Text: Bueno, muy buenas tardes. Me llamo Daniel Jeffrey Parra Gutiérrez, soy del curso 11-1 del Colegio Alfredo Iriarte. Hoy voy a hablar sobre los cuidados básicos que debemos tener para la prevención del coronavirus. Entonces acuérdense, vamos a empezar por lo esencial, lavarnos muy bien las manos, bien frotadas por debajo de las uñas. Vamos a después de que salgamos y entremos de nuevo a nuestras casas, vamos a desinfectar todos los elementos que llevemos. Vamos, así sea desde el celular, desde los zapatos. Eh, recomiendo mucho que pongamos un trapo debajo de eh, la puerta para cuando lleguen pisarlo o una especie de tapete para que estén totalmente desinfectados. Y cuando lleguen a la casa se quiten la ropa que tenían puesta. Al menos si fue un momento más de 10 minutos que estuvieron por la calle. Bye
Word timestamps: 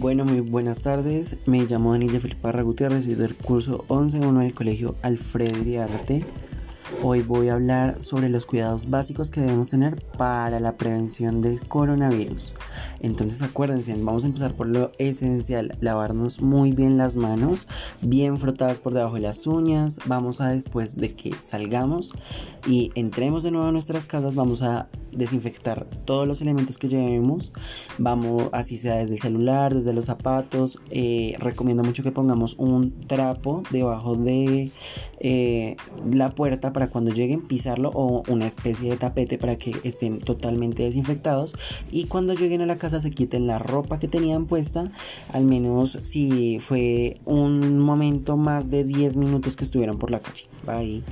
Bueno, 0.00 0.24
muy 0.24 0.38
buenas 0.38 0.82
tardes. 0.82 1.38
Me 1.46 1.64
llamo 1.64 1.90
Daniel 1.90 2.12
Jeffrey 2.12 2.36
Parra 2.40 2.62
Gutiérrez, 2.62 3.02
soy 3.02 3.16
del 3.16 3.34
curso 3.34 3.84
11-1 3.88 4.38
del 4.38 4.54
Colegio 4.54 4.94
Alfredo 5.02 5.58
Iriarte. 5.58 6.22
Hoy 7.02 7.22
voy 7.22 7.48
a 7.48 7.54
hablar 7.54 8.02
sobre 8.02 8.28
los 8.28 8.44
cuidados 8.44 8.90
básicos 8.90 9.30
que 9.30 9.40
debemos 9.40 9.70
tener 9.70 10.02
para 10.16 10.58
la 10.58 10.76
prevención 10.76 11.40
del 11.40 11.60
coronavirus. 11.60 12.54
Entonces 13.00 13.42
acuérdense, 13.42 13.94
vamos 13.94 14.24
a 14.24 14.26
empezar 14.26 14.54
por 14.54 14.66
lo 14.66 14.90
esencial, 14.98 15.76
lavarnos 15.80 16.40
muy 16.40 16.72
bien 16.72 16.98
las 16.98 17.14
manos, 17.14 17.68
bien 18.00 18.38
frotadas 18.38 18.80
por 18.80 18.94
debajo 18.94 19.14
de 19.14 19.20
las 19.20 19.46
uñas. 19.46 20.00
Vamos 20.06 20.40
a 20.40 20.48
después 20.48 20.96
de 20.96 21.12
que 21.12 21.34
salgamos 21.40 22.14
y 22.66 22.90
entremos 22.94 23.42
de 23.42 23.52
nuevo 23.52 23.68
a 23.68 23.72
nuestras 23.72 24.06
casas, 24.06 24.34
vamos 24.34 24.62
a 24.62 24.88
desinfectar 25.12 25.86
todos 26.04 26.26
los 26.26 26.40
elementos 26.40 26.78
que 26.78 26.88
llevemos. 26.88 27.52
Vamos, 27.98 28.48
así 28.52 28.78
sea 28.78 28.96
desde 28.96 29.14
el 29.14 29.20
celular, 29.20 29.74
desde 29.74 29.92
los 29.92 30.06
zapatos. 30.06 30.78
Eh, 30.90 31.36
recomiendo 31.38 31.84
mucho 31.84 32.02
que 32.02 32.12
pongamos 32.12 32.54
un 32.58 33.06
trapo 33.06 33.62
debajo 33.70 34.16
de 34.16 34.72
eh, 35.20 35.76
la 36.10 36.34
puerta 36.34 36.72
para 36.78 36.90
cuando 36.90 37.10
lleguen 37.10 37.42
pisarlo 37.42 37.90
o 37.92 38.22
una 38.28 38.46
especie 38.46 38.88
de 38.88 38.96
tapete 38.96 39.36
para 39.36 39.56
que 39.56 39.74
estén 39.82 40.20
totalmente 40.20 40.84
desinfectados. 40.84 41.56
Y 41.90 42.04
cuando 42.04 42.34
lleguen 42.34 42.60
a 42.60 42.66
la 42.66 42.78
casa 42.78 43.00
se 43.00 43.10
quiten 43.10 43.48
la 43.48 43.58
ropa 43.58 43.98
que 43.98 44.06
tenían 44.06 44.46
puesta. 44.46 44.88
Al 45.32 45.42
menos 45.42 45.98
si 46.02 46.60
fue 46.60 47.20
un 47.24 47.80
momento 47.80 48.36
más 48.36 48.70
de 48.70 48.84
10 48.84 49.16
minutos 49.16 49.56
que 49.56 49.64
estuvieron 49.64 49.98
por 49.98 50.12
la 50.12 50.20
calle. 50.20 50.44
Bye 50.64 51.02